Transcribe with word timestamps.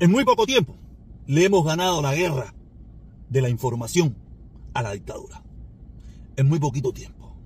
En 0.00 0.12
muy 0.12 0.24
poco 0.24 0.46
tiempo 0.46 0.76
le 1.26 1.44
hemos 1.44 1.64
ganado 1.64 2.00
la 2.00 2.14
guerra 2.14 2.54
de 3.28 3.42
la 3.42 3.48
información 3.48 4.16
a 4.72 4.82
la 4.82 4.92
dictadura. 4.92 5.42
En 6.36 6.48
muy 6.48 6.60
poquito 6.60 6.92
tiempo. 6.92 7.36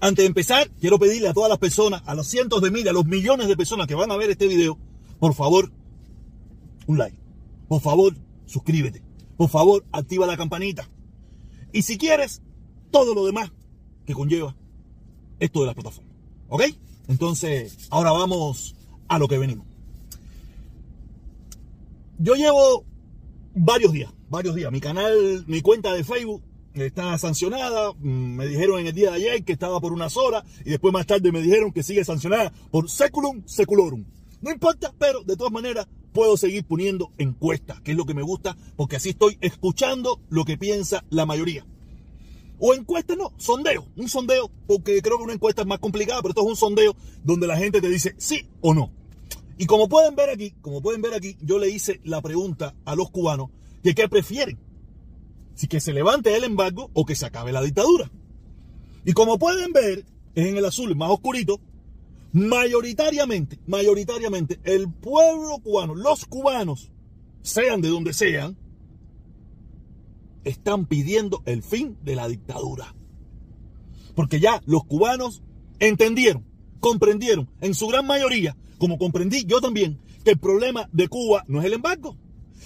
Antes 0.00 0.22
de 0.22 0.26
empezar, 0.26 0.70
quiero 0.80 0.98
pedirle 0.98 1.28
a 1.28 1.34
todas 1.34 1.50
las 1.50 1.58
personas, 1.58 2.02
a 2.06 2.14
los 2.14 2.26
cientos 2.26 2.62
de 2.62 2.70
miles, 2.70 2.88
a 2.88 2.92
los 2.92 3.04
millones 3.04 3.48
de 3.48 3.56
personas 3.56 3.86
que 3.86 3.94
van 3.94 4.10
a 4.10 4.16
ver 4.16 4.30
este 4.30 4.46
video, 4.46 4.78
por 5.18 5.34
favor, 5.34 5.70
un 6.86 6.98
like. 6.98 7.18
Por 7.68 7.80
favor, 7.80 8.14
suscríbete. 8.46 9.02
Por 9.36 9.48
favor, 9.50 9.84
activa 9.92 10.26
la 10.26 10.36
campanita. 10.36 10.88
Y 11.72 11.82
si 11.82 11.98
quieres, 11.98 12.42
todo 12.90 13.14
lo 13.14 13.26
demás 13.26 13.52
que 14.06 14.14
conlleva 14.14 14.56
esto 15.38 15.60
de 15.60 15.66
la 15.66 15.74
plataforma. 15.74 16.15
¿Ok? 16.48 16.62
Entonces, 17.08 17.88
ahora 17.90 18.12
vamos 18.12 18.74
a 19.08 19.18
lo 19.18 19.28
que 19.28 19.38
venimos. 19.38 19.66
Yo 22.18 22.34
llevo 22.34 22.84
varios 23.54 23.92
días, 23.92 24.12
varios 24.28 24.54
días. 24.54 24.72
Mi 24.72 24.80
canal, 24.80 25.44
mi 25.46 25.60
cuenta 25.60 25.92
de 25.92 26.04
Facebook 26.04 26.42
está 26.74 27.16
sancionada. 27.18 27.92
Mm, 27.92 28.36
me 28.36 28.46
dijeron 28.46 28.80
en 28.80 28.86
el 28.88 28.94
día 28.94 29.10
de 29.10 29.16
ayer 29.16 29.44
que 29.44 29.52
estaba 29.52 29.80
por 29.80 29.92
unas 29.92 30.16
horas 30.16 30.44
y 30.64 30.70
después 30.70 30.92
más 30.92 31.06
tarde 31.06 31.32
me 31.32 31.42
dijeron 31.42 31.72
que 31.72 31.82
sigue 31.82 32.04
sancionada 32.04 32.52
por 32.70 32.90
seculum 32.90 33.42
seculorum. 33.46 34.04
No 34.40 34.50
importa, 34.50 34.92
pero 34.98 35.22
de 35.24 35.36
todas 35.36 35.52
maneras 35.52 35.86
puedo 36.12 36.36
seguir 36.36 36.64
poniendo 36.64 37.12
encuestas, 37.18 37.80
que 37.82 37.92
es 37.92 37.96
lo 37.96 38.06
que 38.06 38.14
me 38.14 38.22
gusta, 38.22 38.56
porque 38.76 38.96
así 38.96 39.10
estoy 39.10 39.38
escuchando 39.40 40.20
lo 40.28 40.44
que 40.44 40.56
piensa 40.56 41.04
la 41.10 41.26
mayoría. 41.26 41.66
O 42.58 42.74
encuestas 42.74 43.16
no, 43.16 43.32
sondeo, 43.36 43.86
un 43.96 44.08
sondeo, 44.08 44.50
porque 44.66 45.02
creo 45.02 45.18
que 45.18 45.24
una 45.24 45.34
encuesta 45.34 45.62
es 45.62 45.68
más 45.68 45.78
complicada, 45.78 46.22
pero 46.22 46.30
esto 46.30 46.42
es 46.42 46.48
un 46.48 46.56
sondeo 46.56 46.96
donde 47.22 47.46
la 47.46 47.56
gente 47.56 47.80
te 47.80 47.88
dice 47.88 48.14
sí 48.18 48.48
o 48.60 48.72
no. 48.72 48.90
Y 49.58 49.66
como 49.66 49.88
pueden 49.88 50.14
ver 50.16 50.30
aquí, 50.30 50.52
como 50.60 50.82
pueden 50.82 51.02
ver 51.02 51.14
aquí, 51.14 51.36
yo 51.40 51.58
le 51.58 51.68
hice 51.68 52.00
la 52.04 52.20
pregunta 52.20 52.74
a 52.84 52.94
los 52.94 53.10
cubanos 53.10 53.50
que 53.82 53.94
qué 53.94 54.08
prefieren. 54.08 54.58
Si 55.54 55.68
que 55.68 55.80
se 55.80 55.92
levante 55.92 56.34
el 56.36 56.44
embargo 56.44 56.90
o 56.92 57.06
que 57.06 57.14
se 57.14 57.24
acabe 57.24 57.52
la 57.52 57.62
dictadura. 57.62 58.10
Y 59.04 59.12
como 59.12 59.38
pueden 59.38 59.72
ver, 59.72 60.04
es 60.34 60.46
en 60.46 60.56
el 60.56 60.64
azul 60.64 60.94
más 60.96 61.10
oscurito, 61.10 61.60
mayoritariamente, 62.32 63.58
mayoritariamente, 63.66 64.60
el 64.64 64.92
pueblo 64.92 65.58
cubano, 65.62 65.94
los 65.94 66.26
cubanos, 66.26 66.90
sean 67.40 67.80
de 67.80 67.88
donde 67.88 68.12
sean, 68.12 68.58
están 70.46 70.86
pidiendo 70.86 71.42
el 71.44 71.62
fin 71.62 71.98
de 72.02 72.14
la 72.14 72.28
dictadura. 72.28 72.94
Porque 74.14 74.40
ya 74.40 74.62
los 74.64 74.84
cubanos 74.84 75.42
entendieron, 75.80 76.46
comprendieron, 76.80 77.50
en 77.60 77.74
su 77.74 77.88
gran 77.88 78.06
mayoría, 78.06 78.56
como 78.78 78.96
comprendí 78.96 79.44
yo 79.44 79.60
también, 79.60 80.00
que 80.24 80.30
el 80.30 80.38
problema 80.38 80.88
de 80.92 81.08
Cuba 81.08 81.44
no 81.48 81.60
es 81.60 81.66
el 81.66 81.74
embargo. 81.74 82.16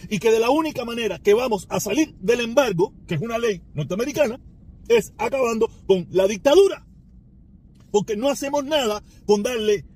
Y 0.08 0.18
que 0.18 0.30
de 0.30 0.40
la 0.40 0.50
única 0.50 0.84
manera 0.84 1.18
que 1.18 1.34
vamos 1.34 1.66
a 1.70 1.80
salir 1.80 2.14
del 2.20 2.40
embargo, 2.40 2.94
que 3.06 3.14
es 3.14 3.20
una 3.20 3.38
ley 3.38 3.62
norteamericana, 3.74 4.40
es 4.88 5.12
acabando 5.16 5.70
con 5.86 6.06
la 6.10 6.26
dictadura. 6.26 6.86
Porque 7.90 8.16
no 8.16 8.28
hacemos 8.28 8.64
nada 8.64 9.02
con 9.26 9.42
darle, 9.42 9.86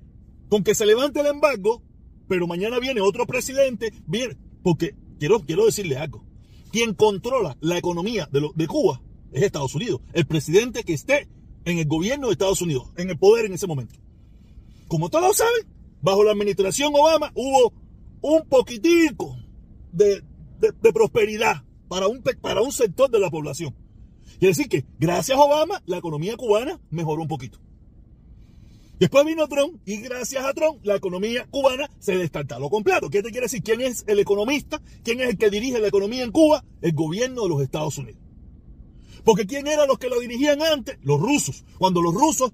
con 0.49 0.63
que 0.63 0.75
se 0.75 0.85
levante 0.85 1.21
el 1.21 1.27
embargo, 1.27 1.83
pero 2.27 2.47
mañana 2.47 2.79
viene 2.79 3.01
otro 3.01 3.27
presidente, 3.27 3.93
viene, 4.07 4.37
porque 4.63 4.95
quiero, 5.19 5.41
quiero 5.41 5.65
decirle 5.65 5.97
algo. 5.97 6.24
Quien 6.75 6.93
controla 6.93 7.55
la 7.61 7.77
economía 7.77 8.27
de, 8.29 8.67
Cuba 8.67 9.01
es 9.31 9.43
Estados 9.43 9.73
Unidos. 9.75 10.01
El 10.11 10.25
presidente 10.25 10.83
que 10.83 10.91
esté 10.91 11.29
en 11.63 11.79
el 11.79 11.85
gobierno 11.85 12.27
de 12.27 12.33
Estados 12.33 12.61
Unidos, 12.61 12.91
en 12.97 13.09
el 13.09 13.17
poder 13.17 13.45
en 13.45 13.53
ese 13.53 13.65
momento. 13.65 13.97
Como 14.89 15.09
todos 15.09 15.37
saben, 15.37 15.65
bajo 16.01 16.25
la 16.25 16.33
administración 16.33 16.91
Obama 16.93 17.31
hubo 17.33 17.71
un 18.19 18.45
poquitico 18.49 19.37
de, 19.93 20.21
de, 20.59 20.91
prosperidad 20.91 21.63
para 21.87 22.07
un, 22.07 22.21
para 22.41 22.61
un 22.61 22.73
sector 22.73 23.09
de 23.09 23.19
la 23.19 23.31
población. 23.31 23.73
Quiere 24.37 24.47
decir 24.47 24.67
que 24.67 24.83
gracias 24.99 25.37
a 25.37 25.41
Obama 25.41 25.81
la 25.85 25.95
economía 25.95 26.35
cubana 26.35 26.81
mejoró 26.89 27.21
un 27.21 27.29
poquito. 27.29 27.57
Después 28.99 29.25
vino 29.25 29.47
Trump 29.47 29.81
y 29.85 29.97
gracias 29.97 30.45
a 30.45 30.53
Trump 30.53 30.79
la 30.83 30.95
economía 30.95 31.45
cubana 31.49 31.89
se 31.99 32.17
destartaló 32.17 32.69
completo. 32.69 33.09
¿Qué 33.09 33.21
te 33.21 33.29
quiere 33.29 33.45
decir? 33.45 33.61
¿Quién 33.61 33.81
es 33.81 34.05
el 34.07 34.19
economista? 34.19 34.81
¿Quién 35.03 35.19
es 35.19 35.29
el 35.29 35.37
que 35.37 35.49
dirige 35.49 35.79
la 35.79 35.87
economía 35.87 36.23
en 36.23 36.31
Cuba? 36.31 36.63
El 36.81 36.93
gobierno 36.93 37.43
de 37.43 37.49
los 37.49 37.61
Estados 37.61 37.97
Unidos. 37.97 38.21
Porque 39.25 39.45
¿quién 39.45 39.67
eran 39.67 39.87
los 39.87 39.97
que 39.97 40.07
lo 40.07 40.19
dirigían 40.19 40.61
antes? 40.61 40.97
Los 41.01 41.19
rusos. 41.19 41.65
Cuando 41.77 42.01
los 42.01 42.13
rusos 42.13 42.53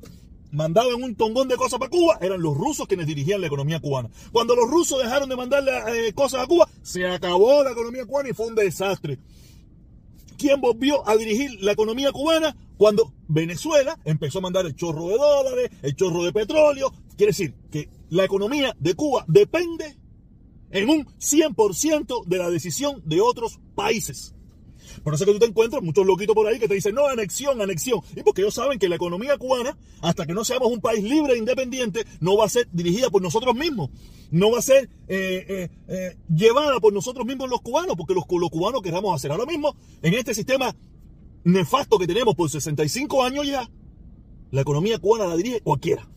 mandaban 0.51 1.03
un 1.03 1.15
tongón 1.15 1.47
de 1.47 1.57
cosas 1.57 1.79
para 1.79 1.91
Cuba, 1.91 2.17
eran 2.21 2.41
los 2.41 2.57
rusos 2.57 2.87
quienes 2.87 3.05
dirigían 3.05 3.41
la 3.41 3.47
economía 3.47 3.79
cubana. 3.79 4.09
Cuando 4.31 4.55
los 4.55 4.69
rusos 4.69 5.01
dejaron 5.01 5.29
de 5.29 5.35
mandarle 5.35 5.71
eh, 6.07 6.13
cosas 6.13 6.43
a 6.43 6.47
Cuba, 6.47 6.67
se 6.81 7.05
acabó 7.05 7.63
la 7.63 7.71
economía 7.71 8.05
cubana 8.05 8.29
y 8.29 8.33
fue 8.33 8.47
un 8.47 8.55
desastre. 8.55 9.19
¿Quién 10.37 10.59
volvió 10.59 11.07
a 11.07 11.15
dirigir 11.17 11.61
la 11.61 11.73
economía 11.73 12.11
cubana? 12.11 12.55
Cuando 12.81 13.13
Venezuela 13.27 13.95
empezó 14.05 14.39
a 14.39 14.41
mandar 14.41 14.65
el 14.65 14.75
chorro 14.75 15.09
de 15.09 15.15
dólares, 15.15 15.69
el 15.83 15.95
chorro 15.95 16.23
de 16.23 16.33
petróleo. 16.33 16.91
Quiere 17.15 17.29
decir 17.29 17.53
que 17.69 17.87
la 18.09 18.25
economía 18.25 18.75
de 18.79 18.95
Cuba 18.95 19.23
depende 19.27 19.99
en 20.71 20.89
un 20.89 21.05
100% 21.05 22.25
de 22.25 22.37
la 22.39 22.49
decisión 22.49 23.03
de 23.05 23.21
otros 23.21 23.59
países. 23.75 24.33
Por 25.03 25.13
eso 25.13 25.25
que 25.27 25.31
tú 25.31 25.37
te 25.37 25.45
encuentras 25.45 25.83
muchos 25.83 26.07
loquitos 26.07 26.33
por 26.33 26.47
ahí 26.47 26.57
que 26.57 26.67
te 26.67 26.73
dicen, 26.73 26.95
no, 26.95 27.05
anexión, 27.05 27.61
anexión. 27.61 28.01
Y 28.15 28.23
porque 28.23 28.41
ellos 28.41 28.55
saben 28.55 28.79
que 28.79 28.89
la 28.89 28.95
economía 28.95 29.37
cubana, 29.37 29.77
hasta 30.01 30.25
que 30.25 30.33
no 30.33 30.43
seamos 30.43 30.71
un 30.71 30.81
país 30.81 31.03
libre 31.03 31.33
e 31.33 31.37
independiente, 31.37 32.03
no 32.19 32.35
va 32.35 32.45
a 32.45 32.49
ser 32.49 32.67
dirigida 32.71 33.11
por 33.11 33.21
nosotros 33.21 33.53
mismos. 33.53 33.91
No 34.31 34.49
va 34.49 34.57
a 34.57 34.63
ser 34.63 34.89
eh, 35.07 35.45
eh, 35.47 35.69
eh, 35.87 36.17
llevada 36.35 36.79
por 36.79 36.93
nosotros 36.93 37.27
mismos 37.27 37.47
los 37.47 37.61
cubanos, 37.61 37.95
porque 37.95 38.15
los, 38.15 38.23
los 38.27 38.49
cubanos 38.49 38.81
queramos 38.81 39.13
hacer. 39.13 39.31
Ahora 39.31 39.45
mismo, 39.45 39.75
en 40.01 40.15
este 40.15 40.33
sistema 40.33 40.75
nefasto 41.43 41.97
que 41.97 42.07
tenemos 42.07 42.35
por 42.35 42.49
65 42.49 43.23
años 43.23 43.45
ya, 43.45 43.69
la 44.51 44.61
economía 44.61 44.99
cubana 44.99 45.27
la 45.27 45.35
dirige 45.35 45.61
cualquiera. 45.61 46.07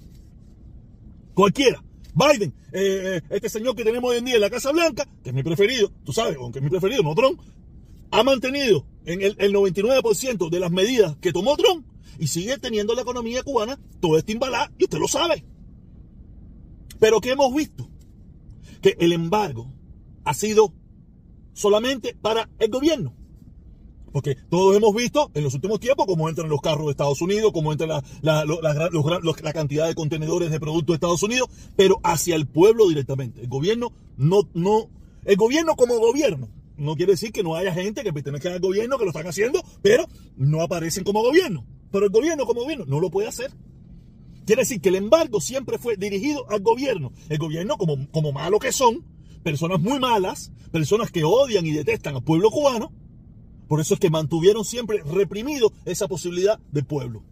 Cualquiera. 1.35 1.83
Biden, 2.15 2.55
eh, 2.73 3.21
este 3.31 3.49
señor 3.49 3.75
que 3.75 3.85
tenemos 3.85 4.09
hoy 4.11 4.19
en 4.19 4.25
día 4.25 4.37
en 4.37 4.41
la 4.41 4.51
Casa 4.51 4.71
Blanca, 4.71 5.09
que 5.23 5.31
es 5.31 5.35
mi 5.35 5.43
preferido, 5.43 5.91
tú 6.05 6.13
sabes, 6.13 6.37
aunque 6.37 6.61
es 6.61 6.63
mi 6.63 6.71
preferido, 6.71 7.03
no 7.03 7.15
Trump, 7.15 7.41
ha 8.13 8.23
mantenido 8.23 8.87
en 9.05 9.21
el, 9.23 9.37
99% 9.53 10.49
de 10.49 10.61
las 10.61 10.71
medidas 10.71 11.17
que 11.21 11.33
tomó 11.33 11.57
Trump 11.57 11.85
y 12.19 12.29
sigue 12.29 12.57
teniendo 12.59 12.95
la 12.95 13.03
economía 13.03 13.43
cubana 13.43 13.81
todo 14.01 14.17
este 14.17 14.33
imbalá 14.33 14.71
y 14.79 14.85
usted 14.85 14.99
lo 14.99 15.09
sabe. 15.09 15.45
Pero 17.01 17.21
¿qué 17.21 17.33
hemos 17.33 17.53
visto? 17.53 17.91
Que 18.81 18.97
el 19.01 19.13
embargo 19.13 19.73
ha 20.25 20.35
sido 20.35 20.73
solamente 21.53 22.15
para 22.15 22.49
el 22.61 22.71
gobierno. 22.71 23.17
Porque 24.15 24.37
todos 24.49 24.77
hemos 24.77 24.95
visto 24.95 25.33
en 25.35 25.43
los 25.43 25.55
últimos 25.55 25.81
tiempos 25.81 26.07
cómo 26.07 26.29
entran 26.29 26.49
los 26.49 26.61
carros 26.61 26.87
de 26.87 26.93
Estados 26.93 27.21
Unidos, 27.21 27.51
cómo 27.53 27.73
entra 27.73 27.89
la, 27.89 28.05
la, 28.23 28.45
la, 28.45 29.53
cantidad 29.53 29.89
de 29.89 29.97
contenedores 29.97 30.53
de 30.53 30.61
productos 30.61 30.93
de 30.93 30.95
Estados 30.95 31.25
Unidos, 31.25 31.49
pero 31.75 31.99
hacia 32.05 32.37
el 32.37 32.47
pueblo 32.47 32.89
directamente. 32.89 33.41
El 33.41 33.49
gobierno 33.49 33.93
no, 34.17 34.49
no, 34.55 34.89
el 35.25 35.35
gobierno 35.35 35.75
como 35.75 35.99
gobierno. 35.99 36.49
No 36.77 36.95
quiere 36.95 37.15
decir 37.15 37.33
que 37.33 37.43
no 37.43 37.57
haya 37.57 37.75
gente 37.75 38.05
que 38.05 38.13
pertenezca 38.13 38.53
al 38.53 38.61
gobierno 38.61 38.99
que 38.99 39.05
lo 39.05 39.11
están 39.11 39.27
haciendo, 39.27 39.61
pero 39.83 40.07
no 40.37 40.63
aparecen 40.63 41.03
como 41.03 41.21
gobierno. 41.21 41.67
Pero 41.91 42.07
el 42.07 42.13
gobierno 42.13 42.47
como 42.47 42.61
gobierno 42.61 42.85
no 42.87 43.01
lo 43.01 43.11
puede 43.11 43.27
hacer. 43.27 43.51
Quiere 44.47 44.63
decir 44.63 44.81
que 44.81 44.91
el 44.91 44.95
embargo 44.95 45.41
siempre 45.41 45.77
fue 45.77 45.97
dirigido 45.97 46.49
al 46.51 46.61
gobierno. 46.61 47.11
El 47.29 47.39
gobierno, 47.39 47.77
como, 47.77 48.09
como 48.13 48.31
malo 48.31 48.61
que 48.61 48.71
son, 48.71 49.05
personas 49.43 49.81
muy 49.81 49.99
malas, 49.99 50.53
personas 50.71 51.11
que 51.11 51.25
odian 51.25 51.67
y 51.67 51.73
detestan 51.73 52.15
al 52.15 52.23
pueblo 52.23 52.53
cubano, 52.53 52.93
por 53.69 53.81
eso 53.81 53.95
es 53.95 54.01
que 54.01 54.11
mantuvieron 54.11 54.65
siempre 54.65 55.03
reprimido 55.03 55.73
esa 55.85 56.09
posibilidad 56.09 56.59
del 56.71 56.85
pueblo. 56.85 57.23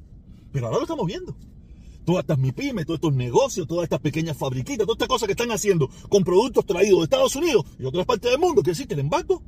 Pero 0.53 0.67
ahora 0.67 0.79
lo 0.79 0.85
estamos 0.85 1.07
viendo. 1.07 1.37
Todas 2.05 2.23
estas 2.23 2.39
MIPIMES, 2.39 2.87
todos 2.87 2.99
estos 2.99 3.15
negocios, 3.15 3.67
todas 3.67 3.85
estas 3.85 4.01
pequeñas 4.01 4.37
fabriquitas, 4.37 4.87
todas 4.87 4.97
estas 4.97 5.09
cosas 5.09 5.27
que 5.27 5.33
están 5.33 5.53
haciendo 5.53 5.89
con 6.09 6.25
productos 6.25 6.67
traídos 6.67 6.99
de 6.99 7.05
Estados 7.05 7.37
Unidos 7.37 7.65
y 7.79 7.85
otras 7.85 8.07
partes 8.07 8.31
del 8.31 8.41
mundo, 8.41 8.63
que 8.63 8.73
que 8.73 8.95
el 8.95 9.01
embargo 9.01 9.43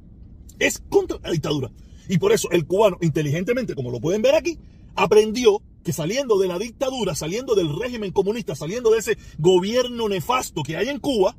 es 0.59 0.83
contra 0.89 1.19
la 1.23 1.31
dictadura. 1.31 1.73
Y 2.09 2.19
por 2.19 2.33
eso 2.33 2.51
el 2.51 2.67
cubano, 2.67 2.99
inteligentemente, 3.01 3.75
como 3.75 3.91
lo 3.91 4.01
pueden 4.01 4.23
ver 4.23 4.35
aquí, 4.35 4.59
aprendió 4.95 5.63
que 5.83 5.93
saliendo 5.93 6.39
de 6.39 6.49
la 6.49 6.59
dictadura, 6.59 7.15
saliendo 7.15 7.55
del 7.55 7.77
régimen 7.77 8.13
comunista, 8.13 8.55
saliendo 8.55 8.91
de 8.91 8.99
ese 8.99 9.19
gobierno 9.39 10.09
nefasto 10.09 10.63
que 10.63 10.77
hay 10.77 10.89
en 10.89 11.01
Cuba, 11.01 11.37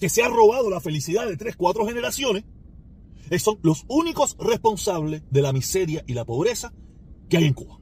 que 0.00 0.08
se 0.08 0.22
ha 0.22 0.28
robado 0.28 0.70
la 0.70 0.80
felicidad 0.80 1.26
de 1.28 1.36
tres, 1.36 1.56
cuatro 1.56 1.86
generaciones, 1.86 2.44
son 3.38 3.58
los 3.62 3.84
únicos 3.88 4.36
responsables 4.38 5.22
de 5.30 5.42
la 5.42 5.52
miseria 5.52 6.04
y 6.06 6.14
la 6.14 6.24
pobreza 6.24 6.72
que 7.28 7.36
hay 7.36 7.44
en 7.44 7.54
Cuba. 7.54 7.78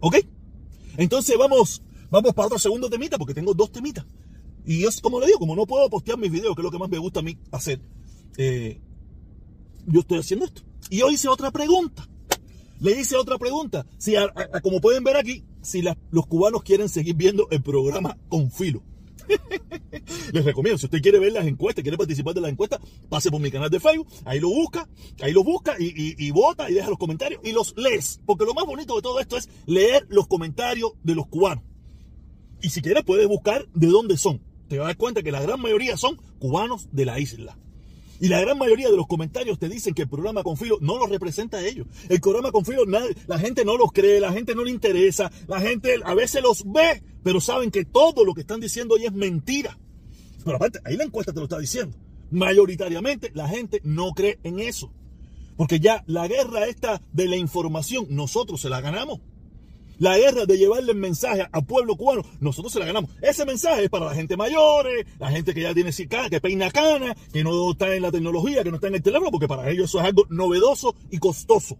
¿Ok? 0.00 0.16
Entonces 0.96 1.36
vamos, 1.38 1.82
vamos 2.10 2.34
para 2.34 2.46
otro 2.46 2.58
segundo 2.58 2.90
temita, 2.90 3.18
porque 3.18 3.34
tengo 3.34 3.54
dos 3.54 3.72
temitas. 3.72 4.04
Y 4.64 4.84
es 4.84 5.00
como 5.00 5.18
le 5.18 5.26
digo, 5.26 5.38
como 5.38 5.56
no 5.56 5.66
puedo 5.66 5.88
postear 5.90 6.18
mis 6.18 6.30
videos, 6.30 6.54
que 6.54 6.60
es 6.60 6.64
lo 6.64 6.70
que 6.70 6.78
más 6.78 6.88
me 6.88 6.98
gusta 6.98 7.20
a 7.20 7.22
mí 7.22 7.36
hacer, 7.50 7.80
eh, 8.36 8.80
yo 9.86 10.00
estoy 10.00 10.18
haciendo 10.18 10.44
esto. 10.44 10.62
Y 10.90 10.98
yo 10.98 11.10
hice 11.10 11.28
otra 11.28 11.50
pregunta. 11.50 12.08
Le 12.80 13.00
hice 13.00 13.16
otra 13.16 13.38
pregunta. 13.38 13.86
Si, 13.98 14.14
como 14.62 14.80
pueden 14.80 15.04
ver 15.04 15.16
aquí, 15.16 15.44
si 15.62 15.82
los 16.10 16.26
cubanos 16.26 16.62
quieren 16.62 16.88
seguir 16.88 17.14
viendo 17.14 17.48
el 17.50 17.62
programa 17.62 18.18
con 18.28 18.50
filo. 18.50 18.82
Les 20.32 20.44
recomiendo, 20.44 20.78
si 20.78 20.86
usted 20.86 21.00
quiere 21.00 21.18
ver 21.18 21.32
las 21.32 21.46
encuestas, 21.46 21.82
quiere 21.82 21.98
participar 21.98 22.34
de 22.34 22.40
las 22.40 22.50
encuestas, 22.50 22.80
pase 23.08 23.30
por 23.30 23.40
mi 23.40 23.50
canal 23.50 23.70
de 23.70 23.80
Facebook, 23.80 24.08
ahí 24.24 24.40
lo 24.40 24.48
busca, 24.48 24.88
ahí 25.20 25.32
lo 25.32 25.44
busca 25.44 25.76
y, 25.78 26.30
vota 26.30 26.70
y 26.70 26.74
deja 26.74 26.88
los 26.88 26.98
comentarios 26.98 27.40
y 27.44 27.52
los 27.52 27.74
lees. 27.76 28.20
Porque 28.26 28.44
lo 28.44 28.54
más 28.54 28.64
bonito 28.64 28.96
de 28.96 29.02
todo 29.02 29.20
esto 29.20 29.36
es 29.36 29.48
leer 29.66 30.06
los 30.08 30.26
comentarios 30.26 30.92
de 31.02 31.14
los 31.14 31.26
cubanos. 31.26 31.64
Y 32.62 32.70
si 32.70 32.80
quieres 32.80 33.04
puedes 33.04 33.26
buscar 33.26 33.66
de 33.74 33.88
dónde 33.88 34.16
son. 34.16 34.40
Te 34.68 34.78
vas 34.78 34.84
a 34.84 34.88
dar 34.88 34.96
cuenta 34.96 35.22
que 35.22 35.32
la 35.32 35.42
gran 35.42 35.60
mayoría 35.60 35.96
son 35.96 36.16
cubanos 36.38 36.88
de 36.92 37.04
la 37.04 37.18
isla. 37.18 37.58
Y 38.22 38.28
la 38.28 38.40
gran 38.40 38.56
mayoría 38.56 38.88
de 38.88 38.96
los 38.96 39.08
comentarios 39.08 39.58
te 39.58 39.68
dicen 39.68 39.94
que 39.94 40.02
el 40.02 40.08
programa 40.08 40.44
con 40.44 40.56
filo 40.56 40.78
no 40.80 40.96
los 40.96 41.10
representa 41.10 41.56
a 41.56 41.66
ellos. 41.66 41.88
El 42.08 42.20
programa 42.20 42.52
con 42.52 42.64
filo, 42.64 42.84
la 42.86 43.38
gente 43.40 43.64
no 43.64 43.76
los 43.76 43.90
cree, 43.90 44.20
la 44.20 44.32
gente 44.32 44.54
no 44.54 44.62
le 44.62 44.70
interesa, 44.70 45.32
la 45.48 45.60
gente 45.60 45.96
a 46.04 46.14
veces 46.14 46.40
los 46.40 46.62
ve, 46.64 47.02
pero 47.22 47.40
saben 47.40 47.70
que 47.70 47.84
todo 47.84 48.24
lo 48.24 48.34
que 48.34 48.42
están 48.42 48.60
diciendo 48.60 48.96
ahí 48.96 49.06
es 49.06 49.12
mentira. 49.12 49.78
Pero 50.44 50.56
aparte, 50.56 50.80
ahí 50.84 50.96
la 50.96 51.04
encuesta 51.04 51.32
te 51.32 51.38
lo 51.38 51.44
está 51.44 51.58
diciendo. 51.58 51.96
Mayoritariamente 52.30 53.30
la 53.34 53.48
gente 53.48 53.80
no 53.84 54.12
cree 54.12 54.38
en 54.42 54.58
eso. 54.58 54.92
Porque 55.56 55.80
ya 55.80 56.02
la 56.06 56.26
guerra 56.26 56.66
esta 56.66 57.00
de 57.12 57.28
la 57.28 57.36
información, 57.36 58.06
nosotros 58.10 58.60
se 58.60 58.68
la 58.68 58.80
ganamos. 58.80 59.20
La 59.98 60.18
guerra 60.18 60.46
de 60.46 60.58
llevarle 60.58 60.92
el 60.92 60.98
mensaje 60.98 61.46
al 61.52 61.64
pueblo 61.64 61.94
cubano, 61.94 62.22
nosotros 62.40 62.72
se 62.72 62.80
la 62.80 62.86
ganamos. 62.86 63.10
Ese 63.20 63.44
mensaje 63.44 63.84
es 63.84 63.90
para 63.90 64.06
la 64.06 64.14
gente 64.14 64.36
mayor, 64.36 64.88
la 65.20 65.30
gente 65.30 65.54
que 65.54 65.60
ya 65.60 65.74
tiene 65.74 65.92
que 65.92 66.40
peina 66.40 66.70
cana, 66.70 67.14
que 67.32 67.44
no 67.44 67.70
está 67.70 67.94
en 67.94 68.02
la 68.02 68.10
tecnología, 68.10 68.64
que 68.64 68.70
no 68.70 68.76
está 68.76 68.88
en 68.88 68.96
el 68.96 69.02
teléfono, 69.02 69.30
porque 69.30 69.46
para 69.46 69.70
ellos 69.70 69.90
eso 69.90 70.00
es 70.00 70.06
algo 70.06 70.26
novedoso 70.28 70.96
y 71.10 71.18
costoso. 71.18 71.76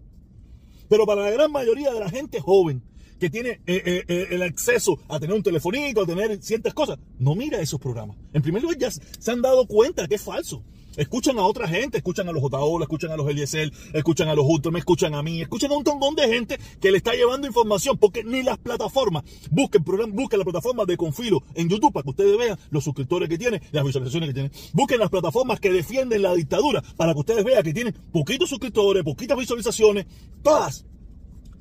Pero 0.87 1.05
para 1.05 1.23
la 1.23 1.31
gran 1.31 1.51
mayoría 1.51 1.91
de 1.91 1.99
la 1.99 2.09
gente 2.09 2.39
joven, 2.39 2.83
que 3.23 3.29
tiene 3.29 3.51
eh, 3.51 3.81
eh, 3.85 4.03
eh, 4.05 4.27
el 4.31 4.41
acceso 4.41 4.99
a 5.07 5.17
tener 5.17 5.33
un 5.33 5.41
telefonito, 5.41 6.01
a 6.01 6.05
tener 6.05 6.43
ciertas 6.43 6.73
cosas, 6.73 6.99
no 7.19 7.35
mira 7.35 7.61
esos 7.61 7.79
programas. 7.79 8.17
En 8.33 8.41
primer 8.41 8.61
lugar, 8.61 8.77
ya 8.77 8.91
se 8.91 9.31
han 9.31 9.41
dado 9.41 9.65
cuenta 9.65 10.09
que 10.09 10.15
es 10.15 10.21
falso. 10.21 10.61
Escuchan 10.97 11.39
a 11.39 11.43
otra 11.43 11.69
gente, 11.69 11.99
escuchan 11.99 12.27
a 12.27 12.33
los 12.33 12.43
Otaola, 12.43 12.83
escuchan 12.83 13.11
a 13.11 13.15
los 13.15 13.29
Eliezer, 13.29 13.71
escuchan 13.93 14.27
a 14.27 14.35
los 14.35 14.45
me 14.73 14.79
escuchan 14.79 15.15
a 15.15 15.23
mí, 15.23 15.41
escuchan 15.41 15.71
a 15.71 15.77
un 15.77 15.85
tongón 15.85 16.15
de 16.15 16.27
gente 16.27 16.59
que 16.81 16.91
le 16.91 16.97
está 16.97 17.13
llevando 17.13 17.47
información, 17.47 17.97
porque 17.97 18.25
ni 18.25 18.43
las 18.43 18.57
plataformas, 18.57 19.23
busquen, 19.49 19.85
busquen 20.11 20.39
la 20.39 20.43
plataforma 20.43 20.83
de 20.83 20.97
Confilo 20.97 21.43
en 21.55 21.69
YouTube 21.69 21.93
para 21.93 22.03
que 22.03 22.09
ustedes 22.09 22.37
vean 22.37 22.59
los 22.71 22.83
suscriptores 22.83 23.29
que 23.29 23.37
tiene, 23.37 23.61
las 23.71 23.85
visualizaciones 23.85 24.29
que 24.29 24.33
tienen. 24.33 24.51
Busquen 24.73 24.99
las 24.99 25.09
plataformas 25.09 25.61
que 25.61 25.71
defienden 25.71 26.21
la 26.21 26.35
dictadura 26.35 26.83
para 26.97 27.13
que 27.13 27.19
ustedes 27.19 27.45
vean 27.45 27.63
que 27.63 27.73
tienen 27.73 27.95
poquitos 28.11 28.49
suscriptores, 28.49 29.01
poquitas 29.01 29.37
visualizaciones, 29.37 30.07
todas 30.43 30.85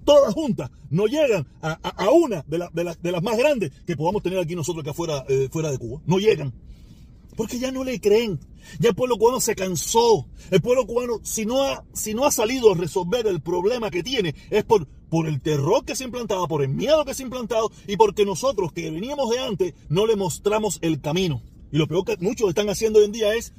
todas 0.05 0.35
juntas 0.35 0.71
no 0.91 1.07
llegan 1.07 1.47
a, 1.61 2.11
una 2.11 2.45
de, 2.47 2.69
de, 2.73 3.13
las 3.13 3.23
más 3.23 3.37
grandes 3.37 3.73
que 3.87 3.97
podamos 3.97 4.23
tener 4.23 4.39
aquí 4.39 4.55
nosotros 4.55 4.85
fuera, 4.95 5.25
eh, 5.29 5.49
fuera 5.51 5.71
de 5.71 5.79
Cuba. 5.79 6.01
No 6.07 6.19
llegan. 6.19 6.53
Porque 7.37 7.59
ya 7.59 7.73
no 7.73 7.83
le 7.85 8.01
creen. 8.01 8.39
Ya 8.79 8.91
el 8.91 8.95
pueblo 8.95 9.17
cubano 9.17 9.41
se 9.41 9.55
cansó. 9.55 10.27
El 10.51 10.61
pueblo 10.61 10.87
cubano, 10.87 11.21
si 11.23 11.47
no 11.47 11.63
ha, 11.63 11.85
si 11.93 12.15
no 12.15 12.27
ha 12.27 12.31
salido 12.31 12.73
a 12.73 12.77
resolver 12.77 13.27
el 13.27 13.41
problema 13.41 13.91
que 13.91 14.03
tiene, 14.03 14.35
es 14.51 14.65
por, 14.65 14.87
por 15.09 15.27
el 15.27 15.41
terror 15.41 15.85
que 15.85 15.97
se 15.97 16.05
ha 16.05 16.07
implantado, 16.07 16.47
por 16.47 16.63
el 16.63 16.69
miedo 16.69 17.05
que 17.05 17.15
se 17.15 17.23
ha 17.23 17.27
implantado 17.27 17.71
y 17.87 17.97
porque 17.97 18.25
nosotros 18.25 18.73
que 18.73 18.91
veníamos 18.91 19.31
de 19.31 19.39
antes 19.39 19.75
no 19.89 20.07
le 20.07 20.17
mostramos 20.17 20.79
el 20.83 21.01
camino. 21.01 21.43
Y 21.71 21.79
lo 21.79 21.89
peor 21.89 22.05
que 22.05 22.17
muchos 22.19 22.51
están 22.51 22.69
haciendo 22.69 22.99
hoy 22.99 23.07
en 23.07 23.13
día 23.13 23.35
es 23.35 23.55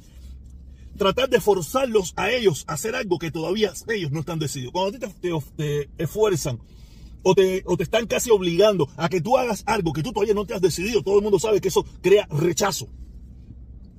tratar 0.96 1.28
de 1.28 1.40
forzarlos 1.40 2.12
a 2.16 2.30
ellos 2.30 2.64
a 2.66 2.74
hacer 2.74 2.94
algo 2.94 3.18
que 3.18 3.30
todavía 3.30 3.72
ellos 3.88 4.12
no 4.12 4.20
están 4.20 4.38
decididos. 4.38 4.72
Cuando 4.72 4.98
te, 4.98 5.08
te, 5.08 5.30
te 5.56 5.90
esfuerzan 5.98 6.60
o 7.22 7.34
te, 7.34 7.62
o 7.66 7.76
te 7.76 7.82
están 7.82 8.06
casi 8.06 8.30
obligando 8.30 8.88
a 8.96 9.08
que 9.08 9.20
tú 9.20 9.36
hagas 9.36 9.64
algo 9.66 9.92
que 9.92 10.02
tú 10.02 10.12
todavía 10.12 10.34
no 10.34 10.46
te 10.46 10.54
has 10.54 10.60
decidido, 10.60 11.02
todo 11.02 11.16
el 11.16 11.22
mundo 11.22 11.38
sabe 11.38 11.60
que 11.60 11.68
eso 11.68 11.84
crea 12.00 12.26
rechazo. 12.30 12.88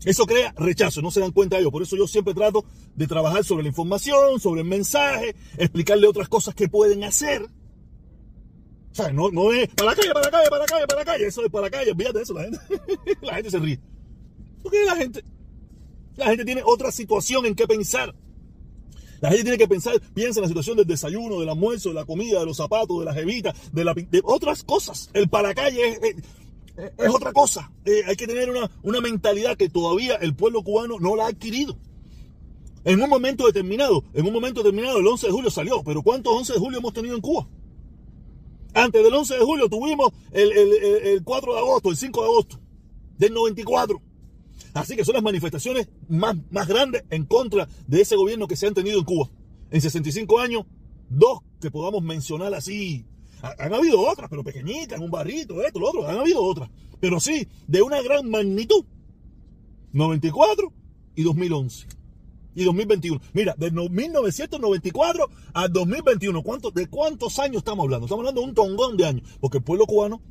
Eso 0.06 0.28
crea 0.28 0.54
rechazo, 0.56 1.02
no 1.02 1.10
se 1.10 1.20
dan 1.20 1.32
cuenta 1.32 1.58
ellos. 1.58 1.72
Por 1.72 1.82
eso 1.82 1.98
yo 1.98 2.08
siempre 2.08 2.36
trato 2.36 2.64
de 2.96 3.08
trabajar 3.08 3.44
sobre 3.44 3.64
la 3.64 3.70
información, 3.70 4.40
sobre 4.40 4.62
el 4.62 4.68
mensaje, 4.68 5.36
explicarle 5.58 6.08
otras 6.08 6.30
cosas 6.30 6.54
que 6.54 6.70
pueden 6.70 7.04
hacer. 7.04 7.42
O 7.42 8.96
sea, 8.96 9.12
no, 9.12 9.32
no 9.32 9.52
es 9.52 9.68
para 9.70 9.90
la 9.90 9.96
calle, 9.96 10.14
para 10.14 10.26
la 10.26 10.32
calle, 10.32 10.50
para 10.50 10.62
la 10.62 10.68
calle, 10.68 10.88
para 10.88 11.00
la 11.00 11.06
calle. 11.06 11.28
Eso 11.28 11.44
es 11.44 11.52
para 11.52 11.64
la 11.64 11.72
calle, 11.72 11.96
fíjate 11.96 12.18
de 12.20 12.24
eso, 12.24 12.34
la 12.36 12.44
gente, 12.44 12.60
la 13.24 13.34
gente 13.34 13.52
se 13.52 13.60
ríe. 13.60 13.80
Porque 14.62 14.86
la 14.86 14.96
gente, 14.96 15.24
la 16.18 16.28
gente 16.28 16.46
tiene 16.46 16.62
otra 16.66 16.92
situación 16.92 17.46
en 17.46 17.56
que 17.56 17.68
pensar. 17.68 18.16
La 19.22 19.30
gente 19.30 19.44
tiene 19.44 19.58
que 19.58 19.68
pensar, 19.68 20.00
piensa 20.14 20.40
en 20.40 20.44
la 20.44 20.48
situación 20.48 20.78
del 20.78 20.86
desayuno, 20.86 21.40
del 21.40 21.50
almuerzo, 21.50 21.90
de 21.90 21.96
la 21.96 22.06
comida, 22.06 22.40
de 22.40 22.46
los 22.46 22.58
zapatos, 22.58 23.00
de 23.00 23.06
la 23.06 23.14
jevita, 23.14 23.56
de, 23.72 24.22
otras 24.24 24.64
cosas. 24.64 25.10
El 25.14 25.30
para 25.30 25.54
calle 25.54 26.00
es 26.98 27.10
otra 27.10 27.32
cosa. 27.32 27.72
Eh, 27.86 28.04
hay 28.08 28.16
que 28.16 28.28
tener 28.28 28.50
una, 28.50 28.70
una 28.84 29.02
mentalidad 29.02 29.58
que 29.58 29.70
todavía 29.70 30.16
el 30.16 30.36
pueblo 30.36 30.64
cubano 30.64 31.00
no 31.00 31.16
la 31.16 31.26
ha 31.26 31.30
adquirido. 31.30 31.78
En 32.84 33.02
un 33.02 33.10
momento 33.10 33.48
determinado, 33.48 34.04
en 34.14 34.28
un 34.28 34.34
momento 34.34 34.62
determinado, 34.62 35.00
el 35.00 35.08
11 35.08 35.28
de 35.28 35.34
julio 35.34 35.50
salió, 35.50 35.82
pero 35.84 36.04
¿cuántos 36.04 36.34
11 36.34 36.54
de 36.54 36.60
julio 36.60 36.80
hemos 36.80 36.94
tenido 36.94 37.16
en 37.16 37.22
Cuba? 37.22 37.48
Antes 38.76 39.04
del 39.04 39.14
11 39.14 39.36
de 39.36 39.40
julio 39.40 39.70
tuvimos 39.70 40.12
el, 40.32 40.52
el 40.52 41.24
4 41.24 41.54
de 41.54 41.60
agosto, 41.60 41.90
el 41.90 41.98
5 41.98 42.22
de 42.22 42.28
agosto 42.28 42.60
del 43.18 43.34
94. 43.34 44.02
Así 44.76 44.96
que 44.96 45.06
son 45.06 45.16
las 45.16 45.24
manifestaciones 45.24 45.88
más, 46.10 46.36
más 46.52 46.68
grandes 46.68 47.04
en 47.10 47.26
contra 47.26 47.68
de 47.88 48.02
ese 48.02 48.16
gobierno 48.16 48.48
que 48.48 48.58
se 48.58 48.68
han 48.68 48.74
tenido 48.74 49.00
en 49.00 49.06
Cuba. 49.06 49.30
En 49.72 49.82
65 49.82 50.38
años, 50.40 50.66
dos 51.10 51.40
que 51.60 51.72
podamos 51.72 52.04
mencionar 52.04 52.54
así 52.54 53.06
han 53.42 53.74
habido 53.74 54.02
otras, 54.02 54.30
pero 54.30 54.44
pequeñitas, 54.44 54.98
en 54.98 55.04
un 55.04 55.12
barrito, 55.12 55.62
esto, 55.62 55.80
lo 55.80 55.90
otro, 55.90 56.08
han 56.08 56.18
habido 56.18 56.44
otras. 56.44 56.70
Pero 57.00 57.20
sí, 57.20 57.48
de 57.68 57.82
una 57.82 58.02
gran 58.02 58.30
magnitud. 58.30 58.84
94 59.94 60.74
y 61.16 61.24
2011. 61.24 61.88
Y 62.56 62.64
2021. 62.64 63.22
Mira, 63.34 63.56
de 63.58 63.72
1994 63.72 65.30
a 65.54 65.68
2021, 65.68 66.42
¿cuánto, 66.42 66.72
¿de 66.72 66.88
cuántos 66.88 67.40
años 67.40 67.58
estamos 67.58 67.84
hablando? 67.84 68.08
Estamos 68.08 68.24
hablando 68.24 68.42
de 68.42 68.48
un 68.48 68.56
tongón 68.56 68.98
de 68.98 69.06
años. 69.06 69.30
Porque 69.40 69.60
el 69.60 69.64
pueblo 69.64 69.86
cubano 69.86 70.22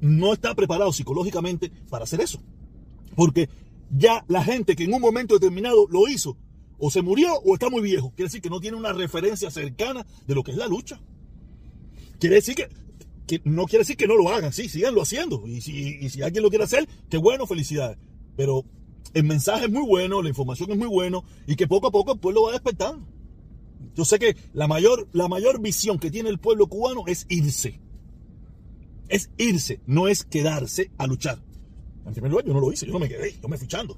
no 0.00 0.32
está 0.32 0.54
preparado 0.54 0.92
psicológicamente 0.92 1.72
para 1.88 2.04
hacer 2.04 2.20
eso. 2.20 2.40
Porque 3.14 3.48
ya 3.90 4.24
la 4.28 4.42
gente 4.42 4.76
que 4.76 4.84
en 4.84 4.94
un 4.94 5.00
momento 5.00 5.34
determinado 5.34 5.86
lo 5.88 6.08
hizo, 6.08 6.36
o 6.78 6.90
se 6.90 7.02
murió 7.02 7.34
o 7.44 7.54
está 7.54 7.68
muy 7.68 7.82
viejo. 7.82 8.10
Quiere 8.10 8.28
decir 8.28 8.40
que 8.40 8.50
no 8.50 8.60
tiene 8.60 8.76
una 8.76 8.92
referencia 8.92 9.50
cercana 9.50 10.06
de 10.26 10.34
lo 10.34 10.42
que 10.42 10.52
es 10.52 10.56
la 10.56 10.66
lucha. 10.66 11.00
Quiere 12.18 12.36
decir 12.36 12.54
que, 12.54 13.40
no 13.44 13.66
quiere 13.66 13.82
decir 13.82 13.96
que 13.96 14.06
no 14.06 14.16
lo 14.16 14.28
hagan, 14.30 14.52
sí, 14.52 14.68
síganlo 14.68 15.02
haciendo. 15.02 15.46
Y 15.46 15.60
si, 15.60 16.08
si 16.08 16.22
alguien 16.22 16.42
lo 16.42 16.48
quiere 16.48 16.64
hacer, 16.64 16.88
qué 17.08 17.18
bueno, 17.18 17.46
felicidades. 17.46 17.98
Pero 18.36 18.64
el 19.12 19.24
mensaje 19.24 19.66
es 19.66 19.70
muy 19.70 19.86
bueno, 19.86 20.22
la 20.22 20.28
información 20.28 20.70
es 20.72 20.78
muy 20.78 20.88
bueno 20.88 21.24
y 21.46 21.56
que 21.56 21.66
poco 21.66 21.88
a 21.88 21.90
poco 21.90 22.12
el 22.12 22.18
pueblo 22.18 22.44
va 22.44 22.52
despertando. 22.52 23.06
Yo 23.94 24.04
sé 24.04 24.18
que 24.18 24.36
la 24.52 24.66
mayor, 24.68 25.08
la 25.12 25.28
mayor 25.28 25.60
visión 25.60 25.98
que 25.98 26.10
tiene 26.10 26.28
el 26.30 26.38
pueblo 26.38 26.68
cubano 26.68 27.04
es 27.06 27.26
irse. 27.28 27.80
Es 29.08 29.30
irse, 29.36 29.80
no 29.86 30.08
es 30.08 30.24
quedarse 30.24 30.92
a 30.96 31.06
luchar. 31.06 31.42
En 32.10 32.14
primer 32.14 32.32
lugar, 32.32 32.44
yo 32.44 32.52
no 32.52 32.58
lo 32.60 32.72
hice, 32.72 32.86
yo 32.86 32.92
no 32.92 32.98
me 32.98 33.08
quedé, 33.08 33.36
yo 33.40 33.48
me 33.48 33.56
fui 33.56 33.66
echando. 33.66 33.96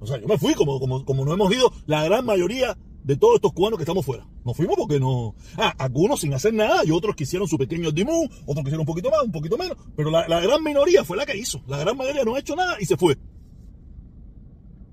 O 0.00 0.06
sea, 0.06 0.20
yo 0.20 0.28
me 0.28 0.36
fui 0.36 0.52
como, 0.52 0.78
como, 0.78 1.02
como 1.02 1.24
no 1.24 1.32
hemos 1.32 1.50
ido 1.50 1.72
la 1.86 2.04
gran 2.04 2.26
mayoría 2.26 2.76
de 3.04 3.16
todos 3.16 3.36
estos 3.36 3.54
cubanos 3.54 3.78
que 3.78 3.84
estamos 3.84 4.04
fuera. 4.04 4.28
Nos 4.44 4.54
fuimos 4.54 4.76
porque 4.76 5.00
no. 5.00 5.34
Ah, 5.56 5.74
algunos 5.78 6.20
sin 6.20 6.34
hacer 6.34 6.52
nada 6.52 6.84
y 6.84 6.90
otros 6.90 7.16
que 7.16 7.24
hicieron 7.24 7.48
su 7.48 7.56
pequeño 7.56 7.90
dimú, 7.90 8.24
otros 8.44 8.56
que 8.56 8.68
hicieron 8.68 8.80
un 8.80 8.86
poquito 8.86 9.10
más, 9.10 9.22
un 9.22 9.32
poquito 9.32 9.56
menos. 9.56 9.78
Pero 9.96 10.10
la, 10.10 10.40
gran 10.40 10.62
minoría 10.62 11.04
fue 11.04 11.16
la 11.16 11.24
que 11.24 11.38
hizo. 11.38 11.62
La 11.66 11.78
gran 11.78 11.96
mayoría 11.96 12.22
no 12.22 12.34
ha 12.34 12.38
hecho 12.38 12.54
nada 12.54 12.76
y 12.78 12.84
se 12.84 12.98
fue. 12.98 13.16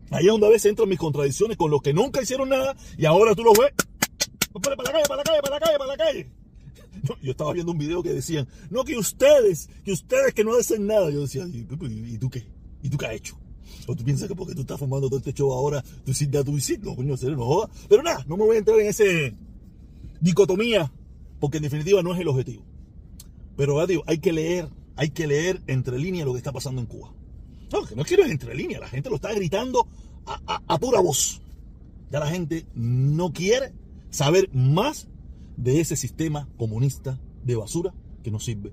Ahí 0.10 0.26
es 0.26 0.32
donde 0.32 0.48
a 0.48 0.50
veces 0.50 0.70
entran 0.70 0.88
mis 0.88 0.98
contradicciones 0.98 1.58
con 1.58 1.70
los 1.70 1.82
que 1.82 1.94
nunca 1.94 2.22
hicieron 2.22 2.48
nada 2.48 2.74
y 2.98 3.04
ahora 3.04 3.36
tú 3.36 3.44
los 3.44 3.58
ves. 3.58 3.74
Para 4.64 4.78
la 4.78 4.92
calle, 4.92 5.04
para 5.10 5.18
la 5.18 5.24
calle, 5.24 5.42
para 5.42 5.56
la 5.56 5.60
calle, 5.60 5.78
para 5.78 5.92
la 5.92 5.98
calle. 5.98 6.39
Yo 7.22 7.32
estaba 7.32 7.54
viendo 7.54 7.72
un 7.72 7.78
video 7.78 8.04
que 8.04 8.14
decían, 8.14 8.48
no, 8.70 8.84
que 8.84 8.98
ustedes, 8.98 9.70
que 9.84 9.92
ustedes 9.92 10.34
que 10.34 10.44
no 10.44 10.56
hacen 10.56 10.86
nada. 10.86 11.10
Yo 11.10 11.22
decía, 11.22 11.46
¿y, 11.48 11.64
tú 11.64 12.30
qué? 12.30 12.46
¿Y 12.82 12.90
tú 12.90 12.98
qué 12.98 13.06
has 13.06 13.14
hecho? 13.14 13.38
O 13.88 13.96
tú 13.96 14.04
piensas 14.04 14.28
que 14.28 14.36
porque 14.36 14.54
tú 14.54 14.62
estás 14.62 14.80
formando 14.80 15.08
todo 15.08 15.20
este 15.20 15.34
show 15.34 15.52
ahora, 15.52 15.84
tú 16.06 16.12
hiciste 16.12 16.38
a 16.38 16.44
tu 16.44 16.52
no, 16.52 16.96
coño, 16.96 17.18
serio, 17.18 17.36
no 17.38 17.46
joda. 17.46 17.70
Pero 17.88 18.04
nada, 18.04 18.24
no 18.28 18.38
me 18.38 18.46
voy 18.46 18.56
a 18.56 18.60
entrar 18.60 18.80
en 18.80 18.88
ese 18.88 19.34
dicotomía, 20.20 20.92
porque 21.40 21.58
en 21.58 21.64
definitiva 21.64 22.04
no 22.04 22.14
es 22.14 22.20
el 22.20 22.28
objetivo. 22.28 22.64
Pero 23.56 23.86
digo, 23.88 24.04
hay 24.06 24.20
que 24.20 24.32
leer, 24.32 24.70
hay 24.96 25.10
que 25.10 25.28
leer 25.28 25.62
entre 25.68 25.98
líneas 25.98 26.26
lo 26.26 26.34
que 26.34 26.38
está 26.38 26.52
pasando 26.52 26.82
en 26.82 26.88
Cuba. 26.88 27.14
No, 27.72 27.86
que 27.86 27.96
no 27.96 28.04
quiero 28.04 28.26
entre 28.26 28.56
líneas, 28.56 28.82
la 28.82 28.88
gente 28.88 29.10
lo 29.10 29.16
está 29.16 29.34
gritando 29.34 29.88
a, 30.26 30.62
a 30.68 30.80
pura 30.80 31.00
voz. 31.00 31.42
Ya 32.12 32.20
la 32.20 32.28
gente 32.28 32.66
no 32.74 33.32
quiere 33.32 33.74
saber 34.10 34.50
más 34.54 35.08
de 35.60 35.82
ese 35.82 35.98
sistema 35.98 36.48
comunista 36.58 37.20
de 37.44 37.56
basura 37.56 37.94
que 38.24 38.32
no 38.32 38.40
sirve 38.40 38.72